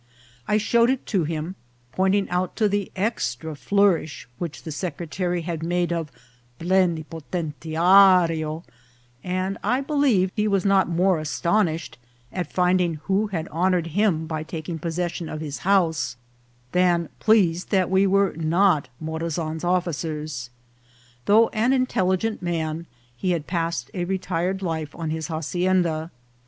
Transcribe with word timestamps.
I 0.47 0.57
showed 0.57 0.89
it 0.89 1.05
to 1.13 1.21
him, 1.25 1.53
pointing 1.91 2.27
to 2.55 2.67
the 2.67 2.91
extra 2.95 3.55
flourish 3.55 4.27
which 4.39 4.63
the 4.63 4.71
secretary 4.71 5.43
had 5.43 5.61
made 5.61 5.93
of 5.93 6.11
plenipotentiario, 6.59 8.63
and 9.23 9.59
I 9.63 9.81
believe 9.81 10.31
he 10.35 10.47
was 10.47 10.65
not 10.65 10.89
more 10.89 11.19
astonished 11.19 11.99
at 12.33 12.51
finding 12.51 12.95
who 13.03 13.27
had 13.27 13.47
honoured 13.49 13.85
him 13.93 14.25
by 14.25 14.41
taking 14.41 14.79
possession 14.79 15.29
of 15.29 15.39
his 15.39 15.59
house, 15.59 16.15
than 16.71 17.09
pleased 17.19 17.69
that 17.69 17.91
we 17.91 18.07
were 18.07 18.33
not 18.35 18.87
Morazan's 18.99 19.63
officers. 19.63 20.49
Though 21.25 21.49
an 21.49 21.73
intelligent 21.73 22.41
man, 22.41 22.87
he 23.15 23.33
had 23.33 23.45
passed 23.45 23.91
a 23.93 24.05
retired 24.05 24.63
life 24.63 24.95
on 24.95 25.11
his 25.11 25.27
hacienda. 25.27 26.09